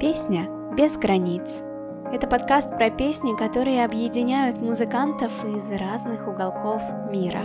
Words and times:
Песня 0.00 0.48
без 0.78 0.96
границ. 0.96 1.62
Это 2.10 2.26
подкаст 2.26 2.70
про 2.70 2.90
песни, 2.90 3.36
которые 3.36 3.84
объединяют 3.84 4.56
музыкантов 4.56 5.44
из 5.44 5.70
разных 5.72 6.26
уголков 6.26 6.80
мира. 7.10 7.42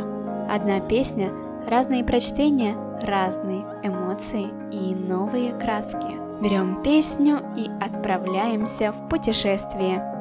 Одна 0.49 0.79
песня, 0.79 1.33
разные 1.67 2.05
прочтения, 2.05 2.77
разные 3.01 3.59
эмоции 3.83 4.45
и 4.71 4.95
новые 4.95 5.51
краски. 5.59 6.41
Берем 6.41 6.81
песню 6.81 7.43
и 7.57 7.67
отправляемся 7.83 8.93
в 8.93 9.09
путешествие. 9.09 10.15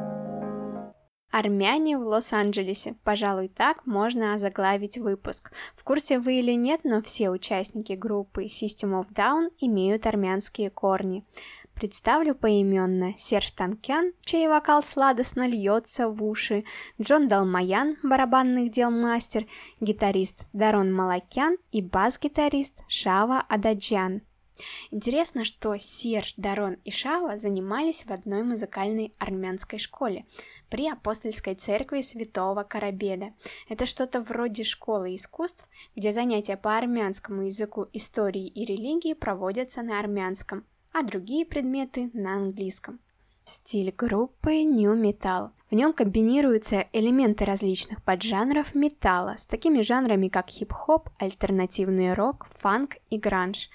Армяне 1.31 1.99
в 1.99 2.07
Лос-Анджелесе. 2.07 2.95
Пожалуй, 3.03 3.49
так 3.49 3.87
можно 3.87 4.35
озаглавить 4.35 4.99
выпуск. 4.99 5.53
В 5.75 5.83
курсе 5.83 6.19
вы 6.19 6.39
или 6.39 6.53
нет, 6.53 6.81
но 6.85 7.01
все 7.01 7.31
участники 7.31 7.93
группы 7.93 8.45
System 8.45 9.01
of 9.01 9.07
Down 9.13 9.47
имеют 9.59 10.07
армянские 10.07 10.71
корни. 10.71 11.25
Представлю 11.75 12.37
поименно 12.37 13.15
Серж 13.19 13.51
Танкян, 13.51 14.13
чей 14.21 14.47
вокал 14.47 14.83
сладостно 14.83 15.47
льется 15.49 16.09
в 16.09 16.23
уши, 16.25 16.65
Джон 17.03 17.27
Далмаян, 17.27 17.97
барабанных 18.03 18.71
дел 18.71 18.91
мастер, 18.91 19.47
гитарист 19.81 20.47
Дарон 20.53 20.95
Малакян 20.95 21.57
и 21.73 21.83
бас-гитарист 21.83 22.79
Шава 22.87 23.45
Ададжан. 23.49 24.23
Интересно, 24.93 25.45
что 25.45 25.77
Серж, 25.77 26.35
Дарон 26.37 26.75
и 26.85 26.93
Шава 26.93 27.37
занимались 27.37 28.07
в 28.07 28.13
одной 28.13 28.45
музыкальной 28.45 29.13
армянской 29.19 29.81
школе 29.81 30.27
при 30.71 30.89
апостольской 30.89 31.57
церкви 31.57 32.03
святого 32.03 32.63
Карабеда. 32.63 33.35
Это 33.69 33.85
что-то 33.85 34.21
вроде 34.21 34.63
школы 34.63 35.17
искусств, 35.17 35.69
где 35.97 36.13
занятия 36.13 36.57
по 36.57 36.79
армянскому 36.79 37.43
языку, 37.43 37.89
истории 37.93 38.47
и 38.47 38.65
религии 38.65 39.15
проводятся 39.15 39.83
на 39.83 39.99
армянском, 39.99 40.65
а 40.95 41.03
другие 41.03 41.45
предметы 41.45 42.11
на 42.15 42.37
английском. 42.37 43.01
Стиль 43.45 43.93
группы 43.95 44.63
New 44.63 44.95
Metal. 44.95 45.51
В 45.69 45.75
нем 45.75 45.93
комбинируются 45.93 46.87
элементы 46.93 47.45
различных 47.45 48.03
поджанров 48.03 48.77
металла 48.77 49.35
с 49.37 49.45
такими 49.45 49.81
жанрами, 49.81 50.29
как 50.29 50.49
хип-хоп, 50.49 51.11
альтернативный 51.19 52.15
рок, 52.15 52.47
фанк 52.55 52.97
и 53.11 53.19
гранж. 53.19 53.71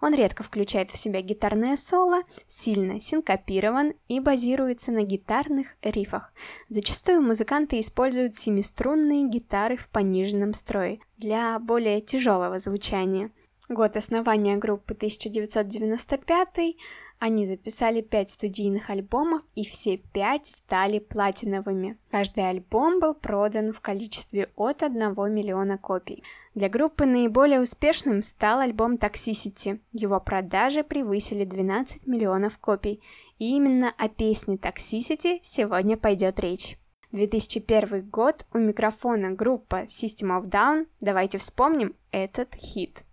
Он 0.00 0.14
редко 0.14 0.44
включает 0.44 0.90
в 0.90 0.96
себя 0.96 1.20
гитарное 1.22 1.76
соло, 1.76 2.22
сильно 2.46 3.00
синкопирован 3.00 3.94
и 4.06 4.20
базируется 4.20 4.92
на 4.92 5.02
гитарных 5.02 5.76
рифах. 5.82 6.32
Зачастую 6.68 7.20
музыканты 7.20 7.80
используют 7.80 8.36
семиструнные 8.36 9.28
гитары 9.28 9.76
в 9.76 9.88
пониженном 9.90 10.54
строе 10.54 11.00
для 11.18 11.58
более 11.58 12.00
тяжелого 12.00 12.60
звучания. 12.60 13.32
Год 13.70 13.96
основания 13.96 14.56
группы 14.56 14.94
1995, 14.94 16.76
они 17.20 17.46
записали 17.46 18.00
пять 18.00 18.30
студийных 18.30 18.90
альбомов, 18.90 19.42
и 19.54 19.64
все 19.64 19.96
пять 19.96 20.46
стали 20.46 20.98
платиновыми. 20.98 21.96
Каждый 22.10 22.48
альбом 22.48 22.98
был 22.98 23.14
продан 23.14 23.72
в 23.72 23.80
количестве 23.80 24.50
от 24.56 24.82
1 24.82 25.14
миллиона 25.32 25.78
копий. 25.78 26.24
Для 26.56 26.68
группы 26.68 27.06
наиболее 27.06 27.60
успешным 27.60 28.22
стал 28.22 28.58
альбом 28.58 28.96
Toxicity. 28.96 29.78
Его 29.92 30.18
продажи 30.18 30.82
превысили 30.82 31.44
12 31.44 32.08
миллионов 32.08 32.58
копий. 32.58 33.00
И 33.38 33.54
именно 33.54 33.94
о 33.96 34.08
песне 34.08 34.56
Toxicity 34.56 35.38
сегодня 35.42 35.96
пойдет 35.96 36.40
речь. 36.40 36.76
2001 37.12 38.10
год 38.10 38.44
у 38.52 38.58
микрофона 38.58 39.30
группа 39.30 39.84
System 39.84 40.40
of 40.40 40.50
Down. 40.50 40.88
Давайте 41.00 41.38
вспомним 41.38 41.94
этот 42.10 42.56
хит. 42.56 43.04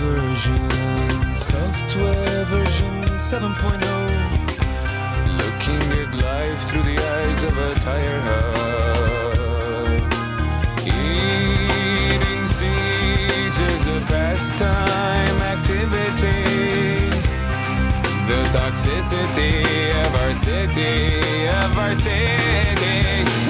Version, 0.00 0.70
software 1.36 2.44
version 2.46 3.02
7.0. 3.18 3.80
Looking 5.40 5.84
at 6.00 6.14
life 6.22 6.60
through 6.68 6.84
the 6.84 6.98
eyes 6.98 7.42
of 7.42 7.56
a 7.58 7.74
tire 7.86 8.20
hub. 8.28 9.34
Eating 10.86 12.46
seeds 12.56 13.58
is 13.72 13.82
a 13.96 14.00
pastime 14.08 15.38
activity. 15.54 16.40
The 18.30 18.40
toxicity 18.56 19.54
of 20.04 20.14
our 20.22 20.34
city, 20.34 21.46
of 21.48 21.78
our 21.78 21.94
city. 21.94 23.49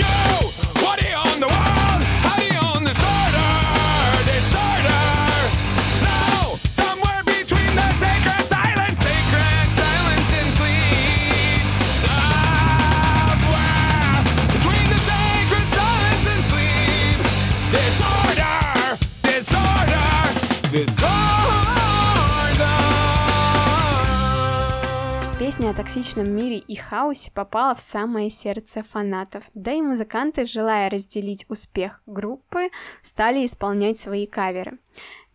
О 25.71 25.73
токсичном 25.73 26.29
мире 26.29 26.59
и 26.59 26.75
хаосе 26.75 27.31
попала 27.31 27.77
в 27.77 27.81
самое 27.81 28.29
сердце 28.29 28.83
фанатов, 28.83 29.45
да 29.55 29.71
и 29.73 29.81
музыканты, 29.81 30.45
желая 30.45 30.91
разделить 30.91 31.47
успех 31.49 32.03
группы, 32.07 32.71
стали 33.03 33.47
исполнять 33.47 33.97
свои 33.97 34.27
каверы. 34.27 34.79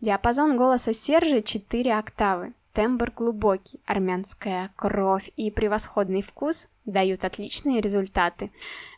Диапазон 0.02 0.58
голоса 0.58 0.92
Сержа 0.92 1.40
4 1.40 1.94
октавы, 1.94 2.52
тембр 2.74 3.10
глубокий, 3.16 3.80
армянская 3.86 4.74
кровь 4.76 5.30
и 5.38 5.50
превосходный 5.50 6.20
вкус 6.20 6.68
дают 6.84 7.24
отличные 7.24 7.80
результаты. 7.80 8.50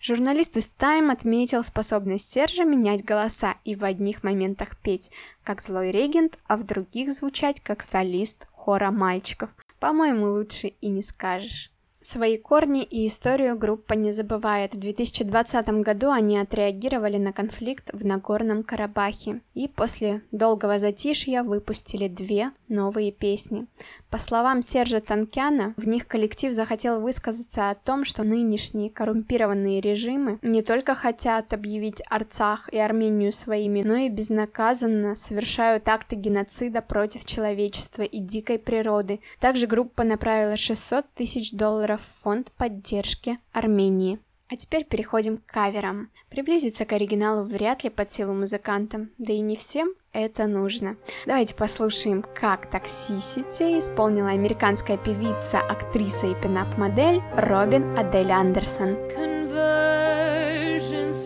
Журналист 0.02 0.56
из 0.56 0.74
Time 0.76 1.12
отметил 1.12 1.62
способность 1.62 2.28
Сержа 2.28 2.64
менять 2.64 3.04
голоса 3.04 3.58
и 3.64 3.76
в 3.76 3.84
одних 3.84 4.24
моментах 4.24 4.76
петь, 4.76 5.12
как 5.44 5.62
злой 5.62 5.92
регент, 5.92 6.36
а 6.48 6.56
в 6.56 6.64
других 6.64 7.12
звучать, 7.12 7.60
как 7.60 7.84
солист 7.84 8.48
хора 8.50 8.90
мальчиков. 8.90 9.50
По-моему, 9.78 10.32
лучше 10.32 10.68
и 10.68 10.88
не 10.88 11.02
скажешь. 11.02 11.72
Свои 12.10 12.38
корни 12.38 12.84
и 12.84 13.06
историю 13.06 13.58
группа 13.58 13.92
не 13.92 14.12
забывает. 14.12 14.74
В 14.74 14.78
2020 14.78 15.68
году 15.82 16.08
они 16.08 16.38
отреагировали 16.38 17.18
на 17.18 17.34
конфликт 17.34 17.90
в 17.92 18.02
Нагорном 18.02 18.62
Карабахе 18.62 19.42
и 19.52 19.68
после 19.68 20.22
долгого 20.32 20.78
затишья 20.78 21.42
выпустили 21.42 22.08
две 22.08 22.52
новые 22.68 23.12
песни. 23.12 23.66
По 24.08 24.16
словам 24.16 24.62
Сержа 24.62 25.02
Танкяна, 25.02 25.74
в 25.76 25.86
них 25.86 26.06
коллектив 26.06 26.54
захотел 26.54 26.98
высказаться 26.98 27.68
о 27.68 27.74
том, 27.74 28.06
что 28.06 28.22
нынешние 28.22 28.88
коррумпированные 28.88 29.82
режимы 29.82 30.38
не 30.40 30.62
только 30.62 30.94
хотят 30.94 31.52
объявить 31.52 32.02
Арцах 32.08 32.70
и 32.72 32.78
Армению 32.78 33.34
своими, 33.34 33.82
но 33.82 33.96
и 33.96 34.08
безнаказанно 34.08 35.14
совершают 35.14 35.86
акты 35.90 36.16
геноцида 36.16 36.80
против 36.80 37.26
человечества 37.26 38.00
и 38.00 38.18
дикой 38.18 38.58
природы. 38.58 39.20
Также 39.40 39.66
группа 39.66 40.04
направила 40.04 40.56
600 40.56 41.04
тысяч 41.14 41.52
долларов 41.52 41.97
в 41.98 42.22
фонд 42.22 42.50
поддержки 42.52 43.38
Армении. 43.52 44.18
А 44.50 44.56
теперь 44.56 44.84
переходим 44.84 45.36
к 45.36 45.44
каверам. 45.44 46.08
Приблизиться 46.30 46.86
к 46.86 46.94
оригиналу 46.94 47.44
вряд 47.44 47.84
ли 47.84 47.90
под 47.90 48.08
силу 48.08 48.32
музыкантам, 48.32 49.10
да 49.18 49.34
и 49.34 49.40
не 49.40 49.56
всем 49.56 49.92
это 50.12 50.46
нужно. 50.46 50.96
Давайте 51.26 51.54
послушаем, 51.54 52.22
как 52.22 52.72
Toxicity 52.72 53.78
исполнила 53.78 54.30
американская 54.30 54.96
певица, 54.96 55.60
актриса 55.60 56.28
и 56.28 56.34
пинап-модель 56.34 57.20
Робин 57.32 57.98
Адель 57.98 58.32
Андерсон. 58.32 58.96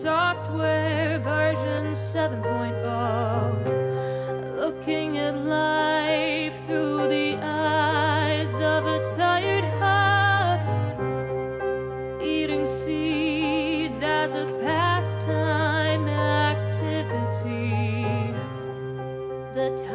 Software 0.03 1.23
version 1.23 1.93
7.0 1.93 4.59
Looking 4.59 5.17
at 5.17 5.35
life 5.45 5.82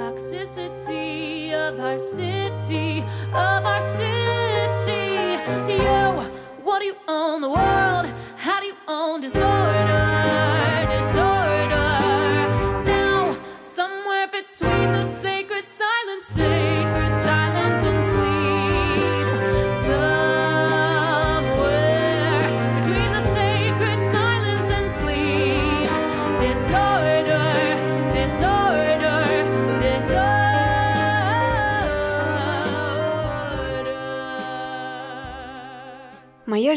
toxicity 0.08 1.52
of 1.52 1.78
our 1.80 1.98
city, 1.98 3.00
of 3.32 3.64
our 3.64 3.82
city. 3.82 5.36
Yo, 5.68 6.22
what 6.64 6.80
do 6.80 6.86
you 6.86 6.96
own 7.06 7.42
the 7.42 7.48
world? 7.50 7.67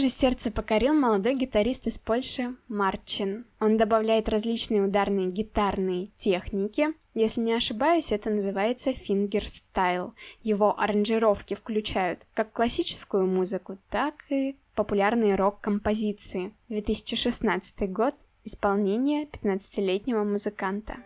Же 0.01 0.09
сердце 0.09 0.49
покорил 0.51 0.93
молодой 0.93 1.35
гитарист 1.35 1.85
из 1.85 1.99
Польши 1.99 2.55
Марчин. 2.67 3.45
Он 3.59 3.77
добавляет 3.77 4.27
различные 4.29 4.81
ударные 4.81 5.29
гитарные 5.29 6.07
техники. 6.15 6.87
Если 7.13 7.41
не 7.41 7.53
ошибаюсь, 7.53 8.11
это 8.11 8.31
называется 8.31 8.93
фингерстайл. 8.93 10.13
Его 10.41 10.77
аранжировки 10.79 11.53
включают 11.53 12.25
как 12.33 12.51
классическую 12.51 13.27
музыку, 13.27 13.77
так 13.89 14.15
и 14.29 14.55
популярные 14.73 15.35
рок-композиции. 15.35 16.51
2016 16.69 17.91
год. 17.91 18.15
Исполнение 18.43 19.25
15-летнего 19.25 20.23
музыканта. 20.23 20.97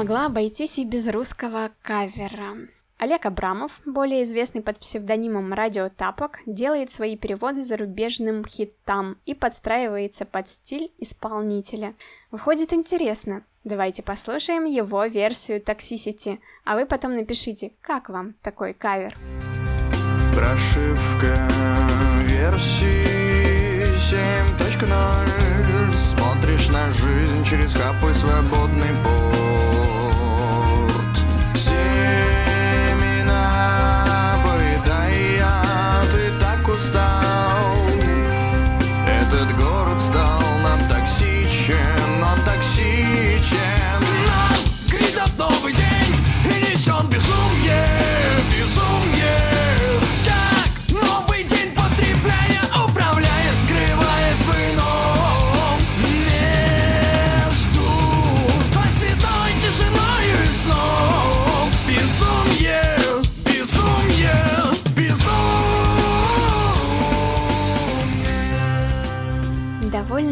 Могла 0.00 0.24
обойтись 0.26 0.78
и 0.78 0.86
без 0.86 1.08
русского 1.08 1.72
кавера. 1.82 2.56
Олег 2.96 3.26
Абрамов, 3.26 3.82
более 3.84 4.22
известный 4.22 4.62
под 4.62 4.78
псевдонимом 4.78 5.52
Радио 5.52 5.90
Тапок, 5.90 6.38
делает 6.46 6.90
свои 6.90 7.18
переводы 7.18 7.62
зарубежным 7.62 8.46
хитам 8.46 9.18
и 9.26 9.34
подстраивается 9.34 10.24
под 10.24 10.48
стиль 10.48 10.90
исполнителя. 10.96 11.92
Выходит 12.30 12.72
интересно. 12.72 13.42
Давайте 13.62 14.02
послушаем 14.02 14.64
его 14.64 15.04
версию 15.04 15.60
Toxicity, 15.60 16.38
а 16.64 16.76
вы 16.76 16.86
потом 16.86 17.12
напишите, 17.12 17.72
как 17.82 18.08
вам 18.08 18.36
такой 18.40 18.72
кавер. 18.72 19.14
Прошивка 20.34 21.46
версии 22.26 23.84
7.0 24.10 25.92
Смотришь 25.92 26.70
на 26.70 26.90
жизнь 26.90 27.44
через 27.44 27.74
хапы 27.74 28.14
свободный 28.14 28.94
пол 29.04 29.29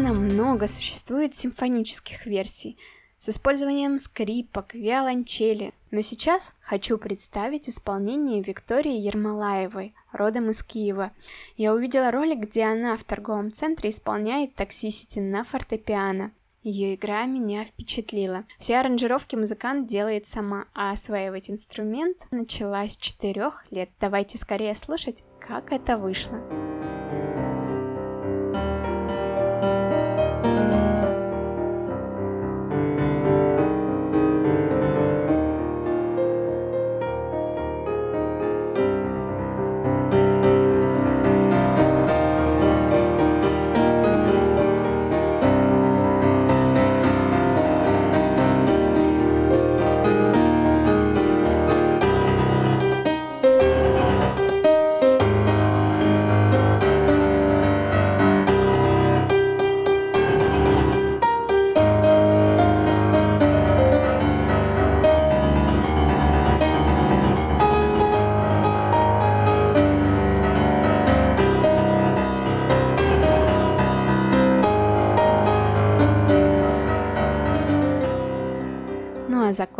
довольно 0.09 0.33
много 0.33 0.67
существует 0.67 1.35
симфонических 1.35 2.25
версий 2.25 2.77
с 3.17 3.29
использованием 3.29 3.99
скрипок, 3.99 4.73
виолончели, 4.73 5.73
но 5.91 6.01
сейчас 6.01 6.53
хочу 6.61 6.97
представить 6.97 7.67
исполнение 7.69 8.41
Виктории 8.41 8.97
Ермолаевой, 8.97 9.93
родом 10.13 10.51
из 10.51 10.63
Киева. 10.63 11.11
Я 11.57 11.73
увидела 11.73 12.11
ролик, 12.11 12.39
где 12.39 12.63
она 12.63 12.95
в 12.95 13.03
торговом 13.03 13.51
центре 13.51 13.89
исполняет 13.89 14.55
таксисити 14.55 15.19
на 15.19 15.43
фортепиано. 15.43 16.31
Ее 16.63 16.95
игра 16.95 17.25
меня 17.25 17.65
впечатлила. 17.65 18.45
Все 18.57 18.77
аранжировки 18.77 19.35
музыкант 19.35 19.87
делает 19.87 20.25
сама, 20.25 20.65
а 20.73 20.91
осваивать 20.91 21.49
инструмент 21.49 22.17
начала 22.31 22.87
с 22.87 22.97
четырех 22.97 23.65
лет. 23.69 23.89
Давайте 23.99 24.37
скорее 24.37 24.75
слушать, 24.75 25.23
как 25.39 25.71
это 25.71 25.97
вышло. 25.97 26.68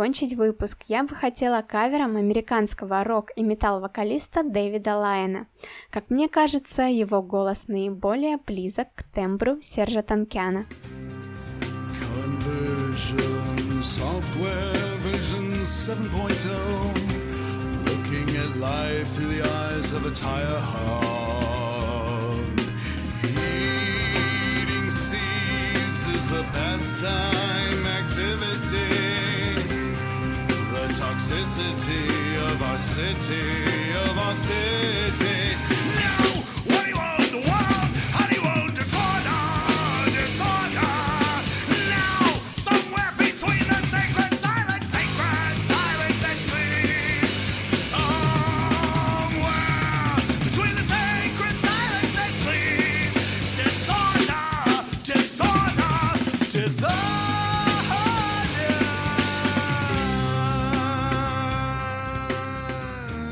Закончить 0.00 0.32
выпуск 0.32 0.84
я 0.88 1.02
бы 1.04 1.14
хотела 1.14 1.60
кавером 1.60 2.16
американского 2.16 3.04
рок 3.04 3.32
и 3.36 3.42
метал-вокалиста 3.42 4.42
Дэвида 4.42 4.96
Лайена. 4.96 5.46
Как 5.90 6.08
мне 6.08 6.26
кажется, 6.26 6.84
его 6.84 7.20
голос 7.20 7.68
наиболее 7.68 8.38
близок 8.38 8.88
к 8.94 9.02
тембру 9.02 9.60
Сержа 9.60 10.02
Танкяна. 10.02 10.64
Through 26.02 26.28
the 26.30 26.42
pastime 26.54 27.86
activity. 27.86 29.09
Toxicity 31.00 32.36
of 32.36 32.62
our 32.62 32.76
city, 32.76 33.90
of 34.04 34.18
our 34.18 34.34
city. 34.34 35.79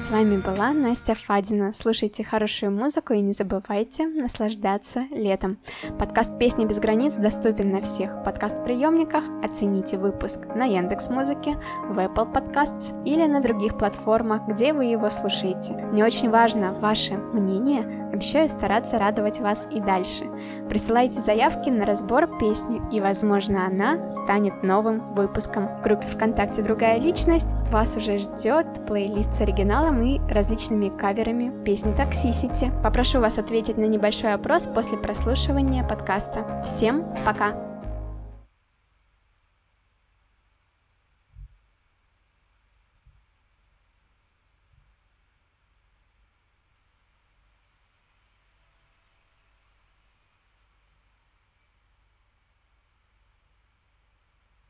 С 0.08 0.10
вами 0.10 0.38
была 0.38 0.72
Настя 0.72 1.14
Фадина. 1.14 1.74
Слушайте 1.74 2.24
хорошую 2.24 2.72
музыку 2.72 3.12
и 3.12 3.20
не 3.20 3.34
забывайте 3.34 4.06
наслаждаться 4.06 5.04
летом. 5.10 5.58
Подкаст 5.98 6.38
«Песни 6.38 6.64
без 6.64 6.80
границ» 6.80 7.16
доступен 7.16 7.72
на 7.72 7.82
всех 7.82 8.24
подкаст-приемниках. 8.24 9.22
Оцените 9.44 9.98
выпуск 9.98 10.46
на 10.54 10.64
Яндекс 10.64 11.10
Музыке, 11.10 11.58
в 11.90 11.98
Apple 11.98 12.32
Podcasts 12.32 13.04
или 13.04 13.26
на 13.26 13.42
других 13.42 13.76
платформах, 13.76 14.48
где 14.48 14.72
вы 14.72 14.86
его 14.86 15.10
слушаете. 15.10 15.74
Мне 15.74 16.02
очень 16.06 16.30
важно 16.30 16.72
ваше 16.72 17.18
мнение 17.18 17.97
Обещаю 18.12 18.48
стараться 18.48 18.98
радовать 18.98 19.40
вас 19.40 19.68
и 19.70 19.80
дальше. 19.80 20.24
Присылайте 20.68 21.20
заявки 21.20 21.68
на 21.68 21.86
разбор 21.86 22.38
песни, 22.38 22.80
и, 22.92 23.00
возможно, 23.00 23.66
она 23.66 24.08
станет 24.10 24.62
новым 24.62 25.14
выпуском. 25.14 25.76
В 25.78 25.82
группе 25.82 26.06
ВКонтакте 26.06 26.62
«Другая 26.62 26.98
личность» 26.98 27.54
вас 27.70 27.96
уже 27.96 28.18
ждет 28.18 28.86
плейлист 28.86 29.34
с 29.34 29.40
оригиналом 29.40 30.00
и 30.02 30.20
различными 30.32 30.88
каверами 30.88 31.52
песни 31.64 31.94
Toxicity. 31.94 32.70
Попрошу 32.82 33.20
вас 33.20 33.38
ответить 33.38 33.76
на 33.76 33.84
небольшой 33.84 34.34
опрос 34.34 34.66
после 34.66 34.98
прослушивания 34.98 35.86
подкаста. 35.86 36.62
Всем 36.64 37.04
пока! 37.24 37.67